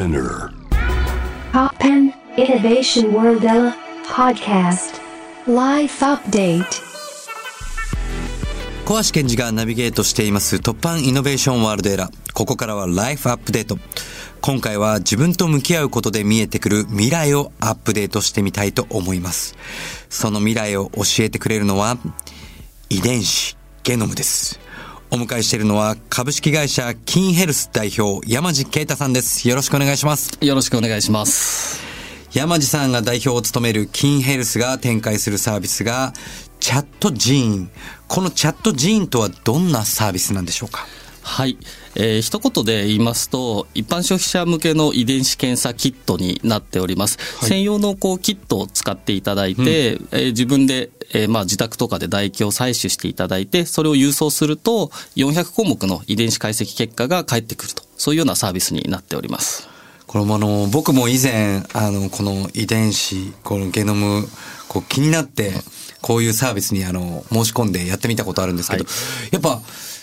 [0.00, 0.50] Spinner
[1.52, 3.44] Poppen Innovation World
[4.08, 4.98] podcast
[5.46, 6.64] life update
[8.86, 12.32] 小橋健二がナビゲートしています突破イノベーションワールドエラー。
[12.32, 13.76] ここからはライフアップデート。
[14.40, 19.54] 今回は自分と向き合うことで見えてくる未来をアップデートしてみたいと思います。
[20.08, 21.98] その未来を教えてくれるのは
[22.88, 24.69] 遺伝子ゲノムです。
[25.12, 29.48] お迎えしているのは株式会社キンヘルス代表山地啓太さんです。
[29.48, 30.38] よろしくお願いします。
[30.40, 31.80] よろしくお願いします。
[32.32, 36.12] 山地さんが代表を務めるキンヘルスが展開するサービスが
[36.60, 37.70] チャットジーン。
[38.06, 40.86] このチャットジーンとはどんなサービスなんでしょうか？
[41.22, 41.58] はい。
[41.94, 47.18] えー、一言で言いますと、一般消費者向けの遺伝子検査キットになっております。
[47.42, 59.68] 専用のこうキットを使っていただいて、えー自分で、えーまあ、自宅とかで唾液を採取していただいて、それを郵送すると、400項目の遺伝子解析結果が返ってくると、そういうようなサービスになっております。
[60.06, 64.26] これもあの、僕も以前、あの、この遺伝子、このゲノム、
[64.68, 65.52] こう気になって、
[66.00, 68.90] こういうサービスにあの、申し込んでやってみたことあるんですけど、は
[69.30, 69.60] やっぱ、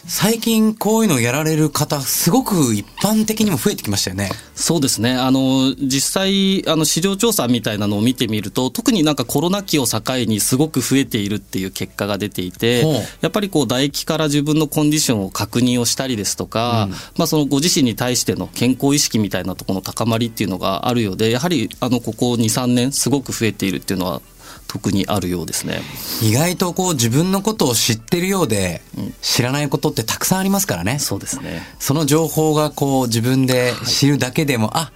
[0.10, 4.30] 最近こういうのやられる方、すごく一般的にも増えてきましたよね。
[4.56, 5.12] そうですね。
[5.12, 12.86] あの、実際、あの、市場調査みたいなのを見てみると、特になんかコロナ期を境にすごく増えているっていう結果が出ていて
[13.20, 24.22] やっぱりこう、唾液から自分のコンディションを確認をしたりですとか、まあ、そのご自身に対しての健康意識みたいなところの高まりっていうのがあるようで、やはり、あの、ここ2、3年、すごく増えているっていうのは、
[24.68, 25.82] 特にあるようですね。
[26.22, 28.82] 意外とこう自分のことを知ってるようで、
[29.22, 31.00] 知らないことってたくさんありますからね。
[31.00, 31.62] そうですね。
[31.80, 34.92] その情報がこう自分で知るだけでも、あ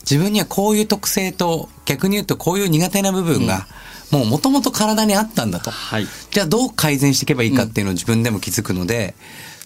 [0.00, 3.66] 自分にはこういう特性と逆に言うとこういう苦手な部分が、
[4.10, 5.70] もう元々体にあったんだと。
[5.70, 6.06] はい。
[6.30, 9.14] じゃあどう改善していけばいいかっていうのを自分でも気づくので、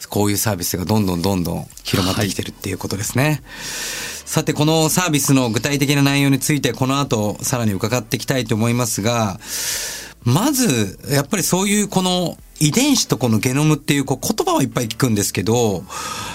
[0.09, 3.43] こういうサービスがどんどんどんどん広まってきてるっていうことですね。
[4.29, 9.41] さて、このサービスの具体的な内容についてこの後さらに伺っていきたいと思いますが、
[10.23, 15.83] まず、やっぱりそういうこの遺伝子とこのゲノムっていうこう言葉はいっぱい聞くんですけど、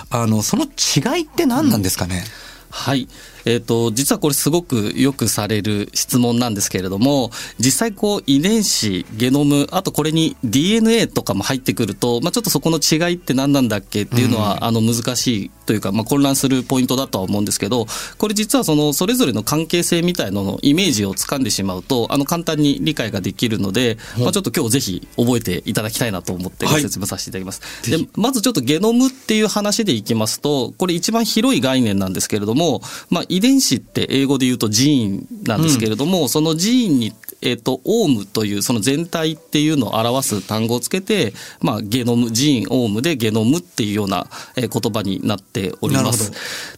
[0.10, 2.24] あの、その違いって何なんですかね、
[2.72, 3.08] はい。
[3.46, 17.86] えっ、と、実はこれすごくよくされる質問なんですけれども、実際こう遺伝子、ゲノム、あとこれに DNA とかも入ってくると、まあちょっとそこの違いって何なんだっけっていうのは、あの難しいというか、まあ混乱するポイントだとは思うんですけど、
[18.18, 27.90] これ実はそのそれぞれの関係性みたいなののイメージをつかんでしまうと、あの簡単に理解ができるので、まあちょっと今日ぜひ覚えていただきたいなと思ってご説明させていただきます。
[27.90, 37.14] でまずちょっとゲノムっていう話でいきますと、これ一番広い概念なんですけれども、まあ遺伝子って英語で言うとジーンなんですけれども、そのジーンに
[37.46, 46.32] えっ、と、オウムという、その全体っていうのを表す単語をつけて、まあ、ゲノム、ジーン、オウムでゲノムっていうような、えー言葉になっております。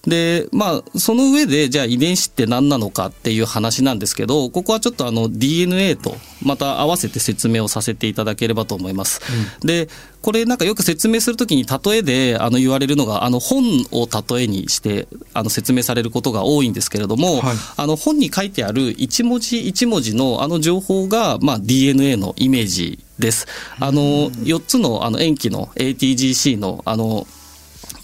[0.05, 9.21] で、まあ、その上で、じゃあ遺伝子って何なのかっていう話なんですけど、ここはちょっとあの DNA とまた合わせて説明をさせていただければと思います。
[9.61, 9.87] で、
[10.25, 23.45] これなんかよく説明するときに例えであの言われるのが、あの本を例えにしてあの説明されることが多いんですけれども、はいあの本に書いてある一文字一文字のあの情報が、まあ、DNA のイメージです。
[23.79, 27.27] あの4つのあの塩基の ATGC のあの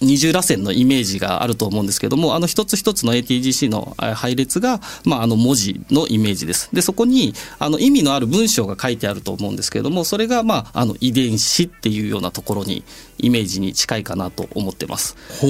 [0.01, 6.69] 二重らせんのイメージがあると思うんですけども、あの一つ一つの ATGC のえー配列が、まあ、あの文字のイメージです。
[6.73, 12.84] で、そこにあの意味のある文章が書いてあると思うんですけれども、それが、まあ、あの遺伝子っていうようなところに、
[13.17, 15.16] イメージに近いかなと思ってます。
[15.40, 15.47] ほ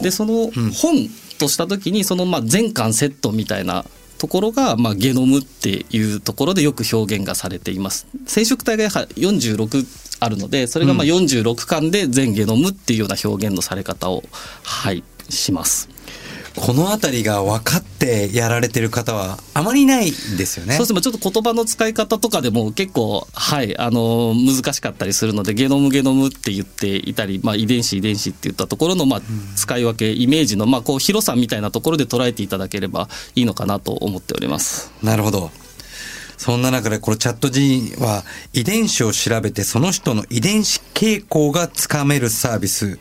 [0.00, 0.02] う。
[0.02, 1.08] で、その本
[1.38, 3.84] としたときに、そのまあ全巻セットみたいな
[4.18, 8.06] ところが、まあ、ゲノムっていうところでよく表現がされています。
[8.26, 14.22] 染色体がやはり46あるので、それがまあ46巻で全ゲノムっていうような表現のされ方を、
[14.62, 15.88] はい、します。
[16.56, 20.12] このあたりが分かってやられてる方はあまりいないで
[20.46, 20.74] すよね。
[20.74, 29.22] そうですね、ちょっと言葉の使い方とかでも結構、はい、あの、難しかったりするので、ゲノムゲノムって言っていたり、まあ、遺伝子遺伝子って言ったところの、まあ、
[29.56, 34.92] 使い分け、イメージの、まあ、こう、広さみたいなところで捉えていただければいいのかなと思っております。
[35.02, 35.50] なるほど。
[36.36, 42.98] そんな中で、このチャット G は遺伝子を調べてその人の遺伝子傾向がつかめるサービス。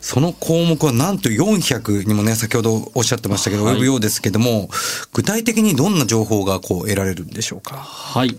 [0.00, 4.68] その項目はなんと400にもね、先ほどおっしゃってましたけど、はい及ぶようですけども、
[5.12, 7.76] 具体的にどんな情報がこう得られるんでしょうか？
[7.76, 8.36] はい。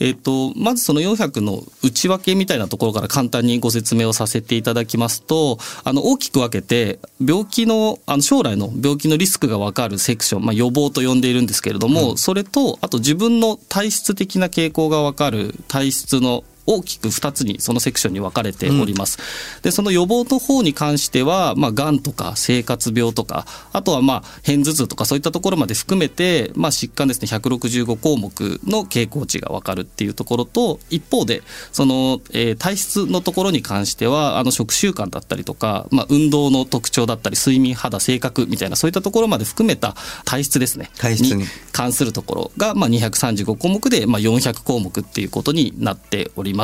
[0.00, 19.18] えっ、と、まずその400の内訳みたいなところから簡単にご説明をさせていただきますと、あの、大きく分けて、病気の、あの、将来の病気のリスクが分かるセクション、まあ、予防と呼んでいるんですけれども、それと、あと自分の体質的な傾向が分かる体質の大きく2つにそのセクションに分かれております。
[19.56, 31.42] うん、でその予防の方に関しては、まあ、がんとか生活病とかあとはまあ片頭痛とかそういったところまで含めて、まあ、疾患ですね165項目の傾向値が分かるっていうところと一方で
[31.72, 46.55] その、えー、体質のところに関してはあの食習慣だったりとか、まあ、運動の特徴だったり睡眠肌性格みたいなそういったところまで含めた体質ですね体質に関するところが、まあ、235項目で、まあ、400項目っていうことになっております。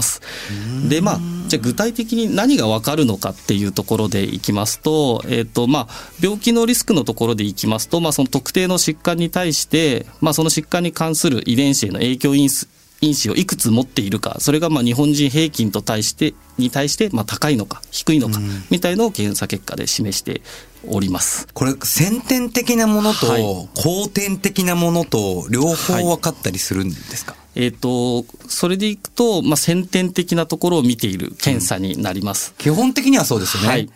[0.89, 5.89] でまあじゃあ具体的に何が分かるのかっていうところでいきますと,、えーとまあ、
[6.23, 12.69] 病気のリスクのところでいきますと、まあ、その特定の疾患に対して、まあ、その疾患に関する遺伝子への影響因数
[13.03, 18.39] 因子をいくつ持っているかそれがまあ日本人平均と対してに対してまあ高いのか低いのか
[18.71, 20.41] みたいのを検査結果で示して
[20.89, 21.49] おります。
[21.53, 23.27] これ先天的なものと
[23.75, 32.55] 後天的なものと両方分かったりするんですか、はいえっ、ー、と、それでいくと、まあ、先天的なところを見ている検査になります。
[32.59, 33.69] うん、基本的にはそうですよね。
[33.69, 33.91] はい。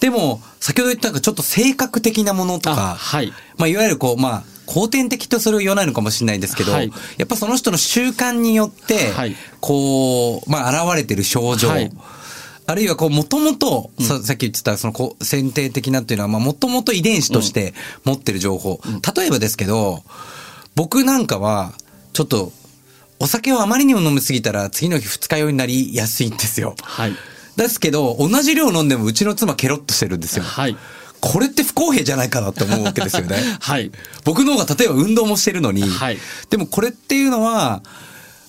[0.00, 3.32] でも、先ほど言ったちょっと性格的なものとか、はい。
[3.58, 11.90] まあ、いわゆるこう、まあ、後天的とそれを言わないのかもしれないですけど、はい、やっぱその人の習慣によって、はい、こう、まあ、現れてる症状、はい、
[12.66, 17.74] あるいはこう、もともと、さっき言ってた、その、こう、先天的なっていうのは、まあ、もともと遺伝子として
[18.04, 20.02] 持ってる情報、うん、例えばですけど、
[20.74, 21.74] 僕なんかは、
[22.14, 22.52] ちょっと、
[23.18, 26.74] お酒をあまりにも飲みすぎたら、次の日二日酔いになりやすいんですよ。
[26.82, 27.12] はい。
[27.56, 30.44] ですけど、同じ量飲んでもうちの妻ケロッとしてるんですよ。
[30.44, 30.76] はい。
[31.20, 33.36] これって不公平じゃないかなって思うわけですよね。
[33.60, 33.90] はい。
[34.24, 36.18] 僕の方が例えば運動もしてるのに、はい。
[36.50, 37.82] でもこれっていうのは、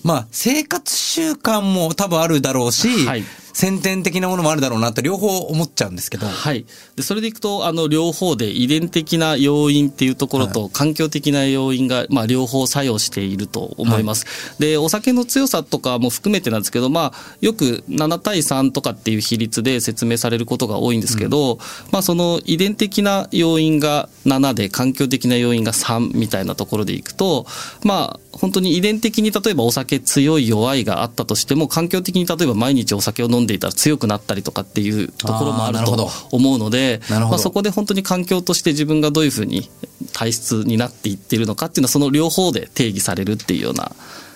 [0.04, 3.24] まあ、生活習慣も多分あるだろうし、はい。
[3.56, 6.28] 先天的なものもあるだろうなって両方思っちゃうんですけど。
[6.28, 6.66] はい。
[6.98, 14.26] で、それでいくと、あの、両方で遺伝的な要因っていうところと、環境的な要因が、まあ、両方作用していると思います。
[14.26, 21.60] はい、で、お酒の強さとかも含めてなんですけど、まあ、よく7対3とかっていう比率で説明されることが多いんですけど、うん、
[21.92, 27.46] まあ、その遺伝的な要因が7で、環境的な要因が3みたいなところでいくと、
[27.84, 39.70] まあ、本当に遺伝的に例えばお酒強い弱いがあったとしても環境的に例えば毎日お酒を飲んでいたら強くなったりとかっていうところもあると思うのでまあ、そこで本当に環境として自分がどういうふうに
[40.14, 43.92] 体質になっていっているのかっていうのはその両方で定義されるっていうような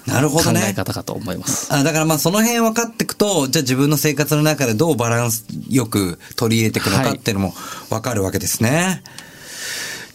[0.07, 0.61] なるほどね。
[0.61, 1.71] 考え方かと思います。
[1.71, 7.53] あだからまあその辺分かっていくと、じゃあ自分の生活の中でどうバランスよく取り入れていくのかっていうのも
[7.89, 8.69] 分かるわけですね。
[8.69, 9.28] はい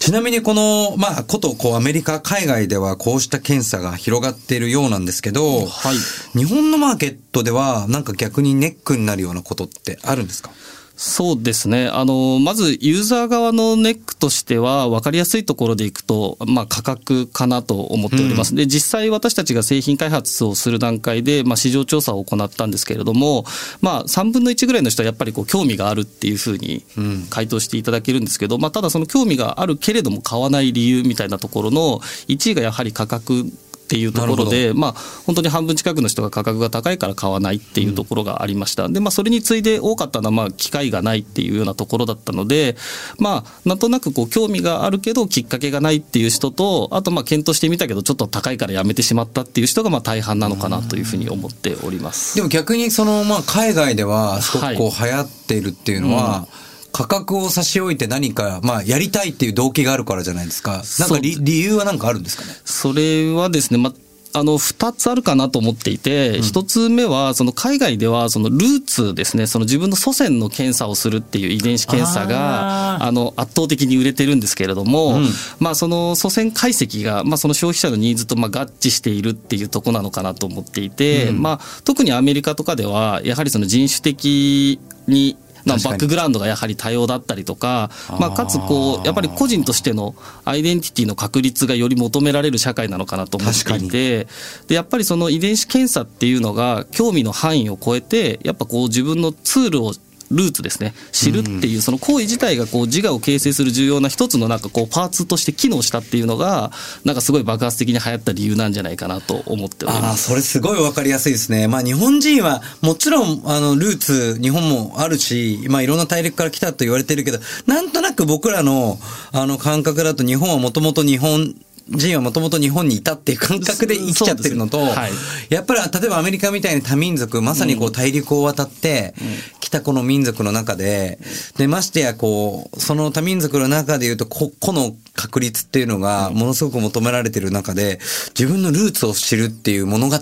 [0.04, 5.92] ちなみにこの、まあ、ことこうアメリカ、海外ではこうした検査が広がっているようなんですけど、は
[6.34, 10.50] い、日本のマーケットではなんか逆にネックになるようなことってあるんですか？
[10.96, 11.88] そうですね。
[11.88, 18.50] あの、まずユーザー側のネックとしては分かりやすいところでいくと、まあ価格かなと思っております。
[18.50, 23.44] うん、で、実際私たちが製品開発をする段階で、まあ市場調査を行ったんですけれども、
[23.81, 26.85] まあ3分の1ぐらいの人はやっぱりこう興味があるっていうふうに
[27.29, 31.99] 回答していただけるんですけど、まあただその興味があるけれども買わない理由みたいなところの
[32.29, 33.50] 1位がやはり価格
[33.84, 34.92] っていうところで、まあ、
[35.26, 38.88] 本当に半分近くの人が価格が高いから買わないっていうところがありました。
[38.88, 42.76] で、まあ、それに次いで多かったのは、まあ、機会がないっていうようなところだったので、
[43.19, 52.37] まあ、なんとなくこう、興味があるけど、きっかけがないっていう人と、あと、まあ、検討してみたけど、ちょっと高いからやめてしまったっていう人が、まあ、大半なのかなというふうに思っております。
[52.37, 56.63] でも逆に、その、まあ、海外では、すごくこう、流行っているっていうのは、はいうん
[56.94, 60.85] 価格を差し置いて何か、まあ、やりたいっていう動機があるからじゃないですか。
[61.00, 62.50] なんか理理由は何かあるんですかね？
[62.64, 75.28] それはですね、まあ、あの、二つあるかなと思っていて、一、うん、つ目は、その海外では、そのルーツですね、その自分の祖先の検査をするっていう遺伝子検査が、あの、圧倒的に売れてるんですけれども、うん、
[75.59, 87.90] まあ、その祖先解析が、まあ、その消費者のニーズと、まあ、合致しているっていうとこなのかなと思っていて、うん、まあ、特にアメリカとかでは、やはりその人種的にバックグラウンドがやはり多様だったりとか、
[88.21, 94.26] まあ、かつこうやっぱり個人としてのアイデンティティの確立がより求められる社会なのかなと思っていて
[94.68, 99.92] でやっぱりその遺伝子検査っていうのが興味の範囲を超えてやっぱこう自分のツールを
[100.35, 100.95] ルーツですね。
[101.12, 106.73] 知るっていうその行為自体がこう自我を形成する重要な一つのなんかこうパーツとして機能したっていうのが
[107.05, 110.26] なんかすごい爆発的に流行った理由なんじゃないかなと思っております。
[110.26, 111.69] あそれすごいわかりやすいですね。
[111.69, 118.99] まあ日本人はもちろんあのルーツ日本もあるしまあいろんな大陸から来たと言われてるけどなんとなく僕らの
[119.33, 121.55] あの感覚だと日本はもともと日本
[121.88, 125.12] 人はもともと日本にいたっていう感覚で生きちゃってるのと、はい、
[125.50, 129.14] やっぱり例えばアメリカみたいに多民族、まさにこう大陸を渡って
[129.61, 131.19] 来たこの民族の中で、
[131.57, 137.99] で、ましてやこう、その多民族の中で言うと、こ、個の確率っていうのがものすごく求められてる中で、
[138.38, 140.17] 自分のルーツを知るっていう物語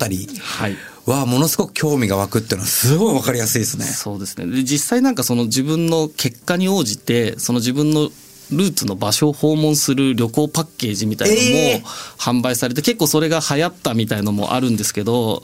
[1.07, 3.85] はものすごく興味が湧くっていうのはすごいわかりやすいですね。
[3.85, 4.47] そうですね。
[4.47, 8.11] で実際なんかその自分の結果に応じてその自分の
[8.53, 11.87] ルーツの場所を訪問する旅行パッケージみたいのえも
[12.19, 15.43] 販売されて、結構それが流行ったみたいのもあるんですけど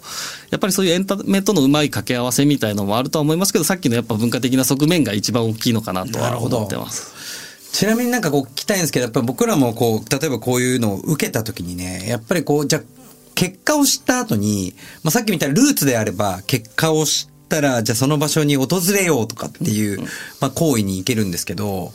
[0.50, 7.18] やっぱりそういうエンタメとのうまい掛け合わせみたいのもあるとは思いますけどさっきのやっぱ文化的な側面が一番大きいのかなとは思ってます。
[7.72, 12.82] ちなみになんかこう聞きたいんですけど、やっぱり僕らもこう、例えばこういうのを受けた時にね、やっぱりこう、じゃあ
[13.34, 14.74] 結果を知った後に、
[15.04, 20.00] まあ、さっきみたいなルーツであれば、結果を知ったら、じゃあその場所に訪れようとかっていう、
[20.40, 21.92] まあ、行為に行けるんですけど、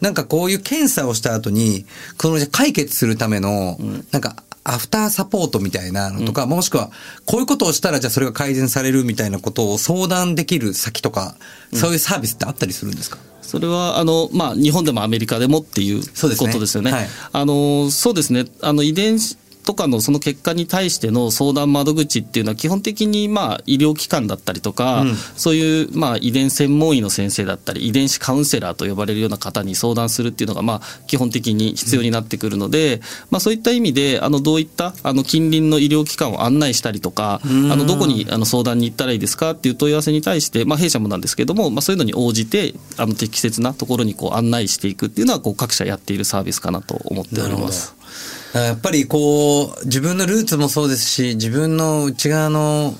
[0.00, 1.86] なんかこういう検査をした後に、
[2.18, 3.78] このじゃあ解決するための、
[4.10, 4.36] なんか、
[4.68, 6.90] アフターサポートみたいなのとか、もしくは、
[7.24, 11.36] こういうことをしたら、じゃあそれが改善されるみたいなことを相談できる先とか、
[11.72, 16.06] そういうサービスってあったりするんですか、それはあの、まあ、日本でもアメリカでもっていうこ
[16.48, 16.90] とですよね。
[16.90, 17.08] はい。
[17.32, 18.46] あのそうですね。
[18.60, 25.14] あの遺伝子とかのその結果に対しての相談窓口っていうのは基本的にまあ医療機関だったりとか、うん。
[25.36, 37.68] そういうまあ遺伝専門医の先生だったり遺伝子カウンセラーと呼ばれるような方に相談するっていうのがまあ基本的に必要になってくるので、まあ、そういった意味であのどういったあの近隣の医療機関を案内したりとかあん。
[37.68, 47.94] のどこにあの相談に行ったらいいですかっていう問い合わせに対して、まあ、弊社もなんですけども、まあ、そういうのに応じてあの適切なところにこう案内していくっていうのはこう各社やっているサービスかなと思っております。
[48.58, 52.94] やっぱりこう、自分のルーツもそうですし、自分の内側の、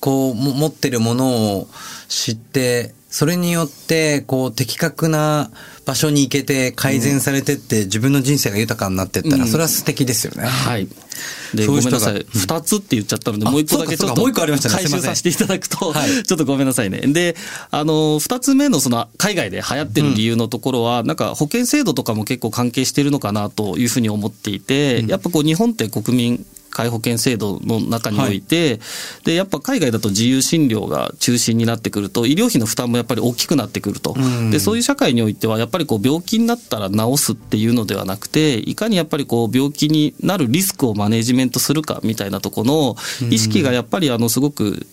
[0.00, 1.68] こう、持ってるものを
[2.08, 5.50] 知って、それによって、こう、的確な
[5.84, 9.48] 場所に行けて改善されてって、自分の人生が豊かになってったら、うん。
[9.48, 10.46] それは素敵ですよね。
[10.46, 10.86] はい。
[11.54, 11.98] で、そういう人が。
[11.98, 12.40] ごめんなさい。
[12.40, 14.74] 二、つって言っちゃったので、あもう一個だけちょっともう一個ありましたね。
[14.76, 16.22] 回収させていただくと、はい。
[16.22, 17.00] ちょっとごめんなさいね。
[17.00, 17.36] で、
[17.70, 28.80] あの、二つ目のその海外で流行ってる理由のところは、なんか保険制度とかも結構関係してるのかなというふうに思っていて、やっぱこう日本って国民皆保険制度の中において、
[29.24, 34.50] でやっぱ海外だと自由診療が中心になってくると医療費の負担もやっぱり大きくなってくると、ん。
[34.50, 44.86] でそういう社会においてはやっぱりこう病気になったら治すっていうのではなくていかにやっぱりこう病気になるリスクをマネジメントするかみたいなところの意識がやっぱりあのすごく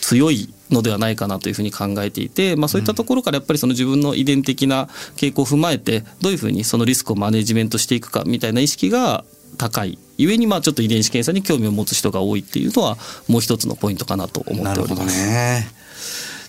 [0.00, 9.24] 強いのではないかなというふうに考えていて、まあ、そういったところからやっぱりその自分の遺伝的な傾向を踏まえてどういうふうにそのリスクをマネジメントしていくかみたいな意識が
[9.58, 12.96] 高いゆえにまあちょっと遺伝子検査に興味を持つ人が多いっていうのは
[13.28, 15.26] もう一つのポイントかなと思っております。
[15.26, 15.68] ね。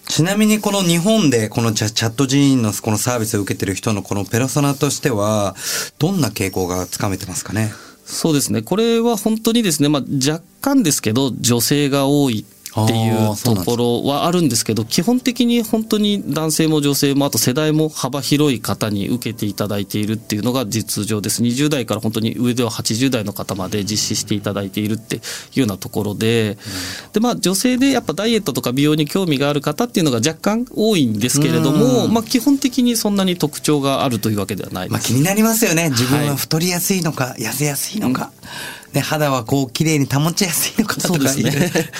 [0.08, 5.56] ちなみにこの日本でこのチャチャットジーンのこのサービスを受けてる人のこのペルソナとしては、
[6.00, 7.72] どんな傾向がつかめてますかね？
[8.04, 8.62] そうですね。
[8.62, 21.42] これは本当にですね、まあ、若干ですけど、女性が多いっていうところはあるんですけど、基本的に本当に男性も女性も、あと世代も幅広い方に受けていただいているっていうのが実情です。
[21.42, 25.20] 20代から本当に上では80代の方まで実施していただいているってい
[25.58, 26.58] うようなところで、
[27.14, 34.94] で、まあ、女性でやっぱダイエットとか美容に興味がある方っていうのが若干多いんですけれども、うんまあ、基本的にそんなに特徴があるというわけではないです。
[34.94, 35.90] まあ気になりますよね。
[35.90, 38.32] 自分ははい太りやすいのか、痩せやすいのか。
[38.94, 41.28] ね、肌はこう綺麗に保ちやすいのかとかね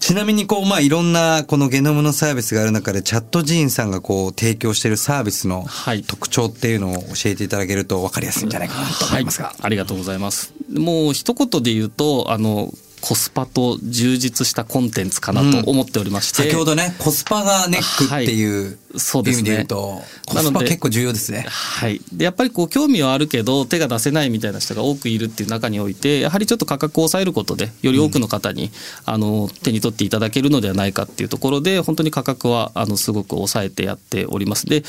[0.00, 9.48] ちなみにこう、まあいろんなこのゲノムのサービスがある中で、チャットジーンさんがこう提供しているサービスのはい特徴っていうのを教えていただけると分かりやすいんじゃないかなと思いますが。
[9.48, 10.54] はい、ありがとうございます。
[10.72, 16.42] もう一言で言うと、あの、コスパと充実したコンテンツかなと思っておりまして。
[16.42, 21.46] 先ほどね、コスパがネックっていう、そうですね意味で言うと、コスなのでパ結構重要ですね。
[21.48, 28.70] はい、でやっぱりこう興味はあるけど手が出せないみたいな人が多くいるっていう中においてやはりちょっと価格を抑えることでより多くの方に、
[29.06, 34.66] あの手に取っていただけるのではないかっていうところで本当に価格はあのすごく抑えてやっております。
[34.66, 34.84] で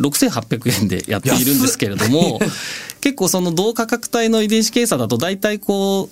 [0.00, 2.38] 6800円でやっているんですけれども
[3.00, 6.08] 結構その同価格帯の遺伝子検査だと大体こう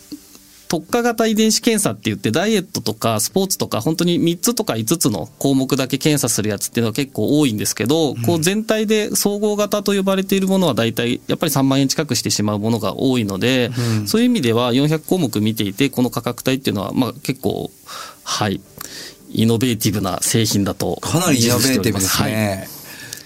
[0.69, 13.71] 特化型遺伝子検査って言ってダイエットとかスポーツとか本当に3つとか5つの項目だけ検査するやつっていうのは結構多いんですけど、こう全体で総合型と呼ばれているものは大体やっぱり3万円近くしてしまうものが多いので、
[14.07, 17.71] そういう意味では400項目見ていてこの価格帯っていうのはまあ結構
[18.25, 18.61] はい
[19.31, 22.33] イノベーティブな製品だとかなりイノベーティブですはい。
[22.33, 22.78] ね。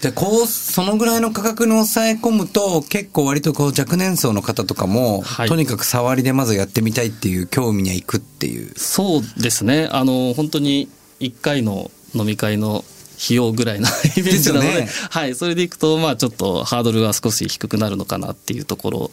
[0.03, 8.73] で、こう、そのぐらいの価格に抑え込むと、結構割とこう若年層の方とかも、はいとにかく触りでまずやってみたいっていう興味には行くっていう。
[8.77, 9.87] そうですね。
[9.91, 12.83] あの、本当に1回の飲み会の
[13.23, 19.11] 費用ぐらいな イメージなので、ねはい、それでいくと、まあちょっとハードルが少し低くなるのかなっていうところ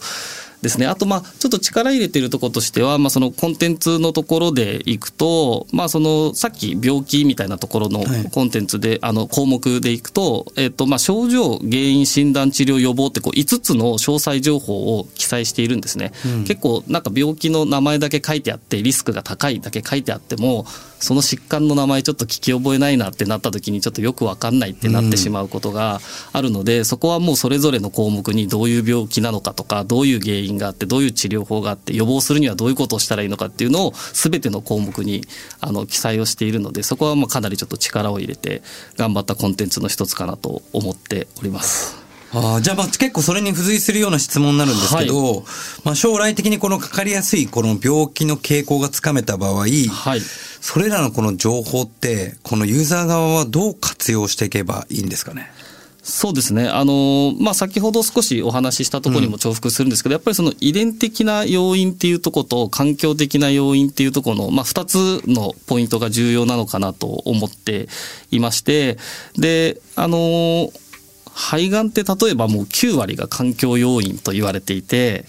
[0.61, 0.85] ですね。
[0.85, 16.11] あと、まあ、ちょっと力入れてるところとしては、まあ、そのコンテンツのところでいくと、まあ、その、さっき病気みたいなところのコンテンツで、はい、あの、項目でいくと、えっと、まあ、症状、原因、診断、治療、予防って、こう、5つの詳細情報を記載しているんですね。
[16.25, 20.65] うん、結構、なんか病気の名前だけ書いてあって、リスクが高いだけ書いてあっても、
[21.01, 25.99] その疾患の名前ちょっと聞き覚えないなってなった時にちょっとよく分かんないってなってしまうことが
[26.31, 35.21] あるので、うん、そこはもうそれぞれの項目にどういう病気なのかとかどういう原因があってどういう治療法があって予防するにはどういうことをしたらいいのかっていうのを全ての項目に
[35.59, 38.61] あの記載をしているのでそこはまあかなりちょっと力を入れて
[38.97, 42.00] 頑張ったコンテンツの一つかなと思っております。
[42.33, 45.43] あじゃあまあ結構それに付随するような質問になるんですけど、はい、
[45.83, 49.69] まあ将来的にこのかかりやすいこの病気の傾向がつかめた場合、はい、
[50.61, 55.51] それらのこの情報って、このユーザー側はどう活用していけばいいんですかね？
[56.03, 56.67] そうですね。
[56.67, 67.87] あの、まあ、先ほど少しお話ししたところにも重複するんですけど、うん、やっぱりその遺伝的な要因っていうところと環境的な要因っていうところの、まあ、二つのポイントが重要なのかなと思って
[68.31, 68.97] いまして、
[69.37, 70.71] で、あの、
[71.33, 75.25] 肺がんって例えばもう9割が環境要因と言われていて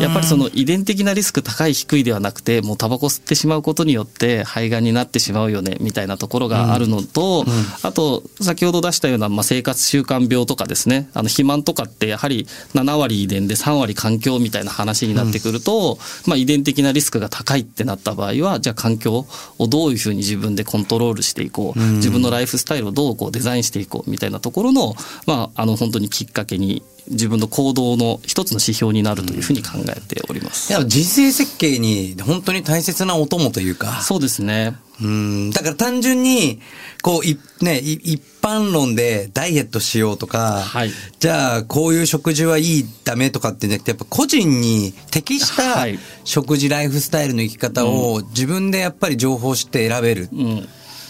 [0.00, 7.52] やっぱりその遺伝的なリスク高い低いではなくてもうタバコ吸ってしまうことによって肺がんになってしまうよねみたいなところがあるのと、うん。
[7.52, 11.08] うん、あと先ほど出したようなまあ生活習慣病とかですね。
[11.14, 19.26] あの肥満とかってやはり7割遺伝で3割環境みたいな話になってくると、うん、まあ、遺伝的なリスクが高いってなった場合はじゃあ環境
[19.58, 24.94] をどういうふうに自分でコントロールしていこう自分のライフスタイルをどうこうデザインしていこうみたいなところの
[25.28, 30.72] まあ、あの本当にきっかけに自分の行動の一つの指標になるというふうに考えております。
[30.72, 34.00] いや人生設計に本当に大切なお供というか。
[34.00, 34.78] そうですね。
[35.02, 35.50] うん。
[35.50, 36.60] だから単純に、
[37.02, 45.86] こう、い、ね、一般論でダイエットしようとか、はい、じゃあこういう食事はいい、ダメとかってね、やっぱ個人に適した
[46.24, 50.30] 食事、ライフスタイルの生き方を自分でやっぱり情報して選べる。
[50.32, 50.68] うん。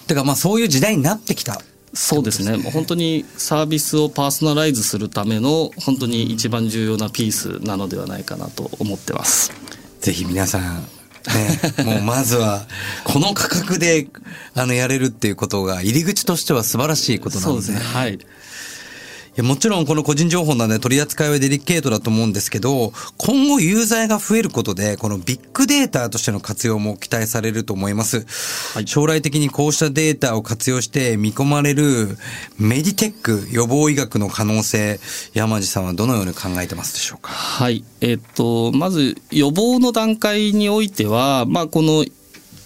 [0.09, 1.63] てかまあそういう時代になってきた。
[2.01, 9.53] そうですね、もう本当にサービスをパーソナライズするための本当に一番重要なピースなのではないかなと思ってます。
[10.01, 10.89] ぜひ皆さん
[11.27, 12.69] ね、 もうまずは、
[13.03, 14.07] この価格で、
[14.55, 17.79] あの、やれるっていうことが、入り口としては素晴らしいことなんですね。
[17.79, 18.01] そうですね。
[18.01, 18.19] はい。
[19.39, 28.27] やもちろんこの個人情報なんで取り扱いはデリケートだと思うんですけど、今後ユーザーが増えることで、このビッグデータとしての活用も期待されると思います。
[28.75, 32.19] はい、将来的にこうしたデータを活用して見込まれる
[32.59, 34.99] メディテック予防医学の可能性、
[35.35, 37.31] 山地さんはどのように考えてますでしょうか？
[37.31, 37.85] はい。
[38.01, 42.05] えっと、まず予防の段階においては、まあこの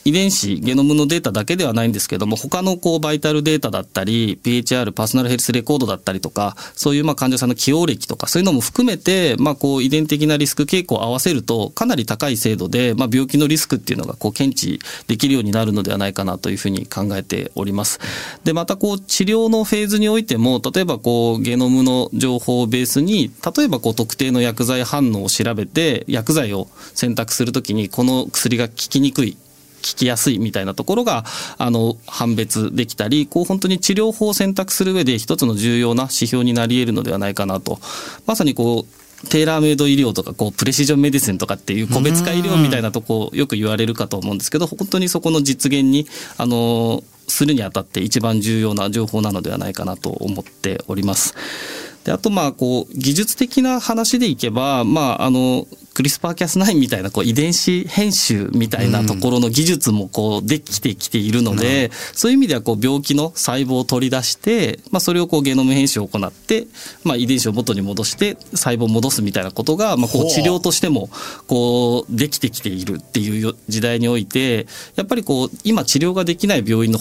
[0.05, 18.01] 遺伝子、ゲノムのデータだけではないんですけども、他のこうバイタルデータだったり、PHR、パーソナルヘルスレコードだったりとか、そういうまあ患者さんの起用歴とか、そういうのも含めて、まあこう遺伝的なリスク傾向を合わせると、かなり高い精度で、まあ病気のリスクっていうのがこう検知できるようになるのではないかなというふうに考えております。
[18.43, 29.37] で、またこう治療のフェーズにおいても、例えばこうゲノムの情報をベースに、例えばこう特定の薬剤反応を調べて、薬剤を選択するときに、この薬が効きにくい
[29.83, 31.25] 聞きやすいみたいなところが、
[31.59, 37.79] あの、判別できたり、こう本当に治療法を選択する上で一つの重要な指標になり得るのではないかなと。
[38.27, 46.07] まさにこう、テーラーメイド医療とかこうプレシジョンメディスンとかっていう個別化医療みたいなとこよく言われるかと思うんですけど本当にそこの実現に
[46.39, 51.35] あのするにあたって一番重要な情報なのではないかなと思っております。
[52.05, 66.67] であとまあこう技術的な話でいけばまああのクリスパーキャス9みたいなこう遺伝子編集みたいなところの技術もこうできてきているので、うん、そういう意味ではこう病気の細胞を取り出して、まあ、それをこうゲノム編集を行って、
[67.05, 71.11] まあ、遺伝子を元に戻して細胞を戻すみたいなことが、まあ、こう治療としても
[71.47, 76.99] こうできてきているっていう時代においてやっぱりこう今治療ができない病院の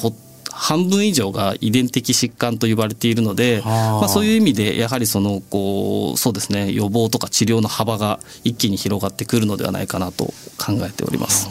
[0.51, 10.25] 半分以上が遺伝的疾患と言われているので、まあ、そういう意味でやはりそのこうそうですね予防とか治療の幅が一気に広がってくるのではないかなと
[10.57, 11.49] 考えております。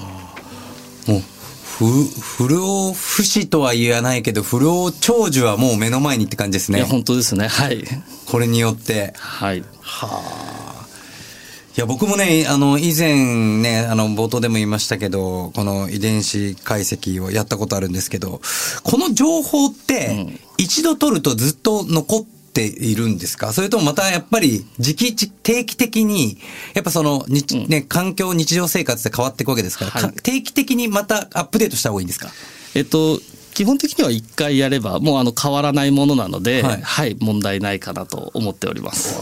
[1.07, 1.21] もう
[1.81, 6.79] 不不老不死とは言わないけど不老長寿はもう目の前にって感じですね。
[6.79, 7.85] いや本当ですねはい。
[8.27, 10.60] これによってはいはあ。
[11.81, 18.43] いや、僕もね、あの、以前ね、あの、冒頭でも言いましたけど、この遺伝子解析をやったことあるんですけど、
[18.83, 20.27] この情報って、
[20.59, 23.55] 一度取るとずっと残っているんですか？
[23.55, 26.37] それともまたやっぱり、時期、定期的に、
[26.75, 32.29] やっぱその、日、ね、環境、日常生活で変わっていくわけですから、はい、定期的にまたアップデートした方がいいんですか？
[32.75, 33.19] えっと、
[33.55, 39.19] 基本的には1回やれば、もうあの変わらないものなので、はい、はい、問題ないかなと思っております。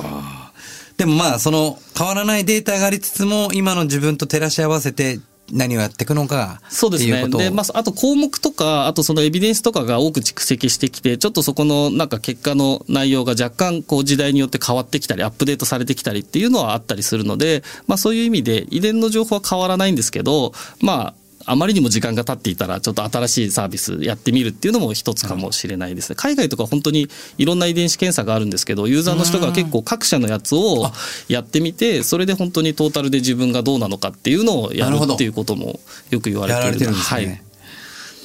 [0.99, 5.21] でもまあ、その変わらないデータがありつつも、今の自分と照らし合わせて、
[5.53, 7.27] 何をやっていくのかそうですね。
[7.29, 21.15] で、まあ、あと項目とか、あとそのエビデンスとかが多く蓄積してきて、ちょっとそこのなんか結果の内容が若干こう時代によって変わってきたり、アップデートされてきたりっていうのはあったりするので、まあそういう意味で遺伝の情報は変わらないんですけど、まあ、
[21.51, 26.17] あまりにも時間が経っていたら、ちょっと新しいサービスやってみるっていうのも一つかもしれないですね。
[26.17, 27.09] 海外とか本当に
[27.39, 30.91] いろんな遺伝子検査があるんですけど、ユーザーの人が結構各社のやつを
[31.29, 35.81] やってみて、それで本当にトータルで自分がどうなのかっていうのをやるっていうことも
[36.11, 36.95] よく言われてるんですね。
[36.97, 37.43] はい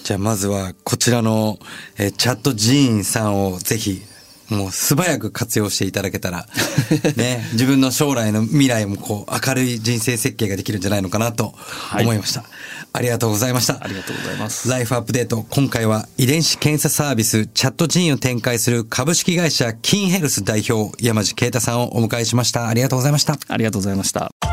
[0.03, 1.59] じゃあまずはこちらの、
[1.97, 4.01] えチャットジーンさんをぜひ
[4.53, 6.47] もう素早く活用していただけたら、
[7.15, 11.53] ね、自分の将来の未来もこう明るい人生設計ができるんじゃないのかなと
[11.99, 12.41] 思いました。
[12.41, 12.49] はい、
[12.93, 13.79] ありがとうございました。
[13.81, 14.69] ありがとうございます。
[14.69, 22.67] ライフアップデート、今回は遺伝子検査サービスチャットジーンを展開する株式会社キンヘルス代表山地啓太さんをお迎えしました。
[22.67, 23.37] ありがとうございました。
[23.47, 24.52] ありがとうございました。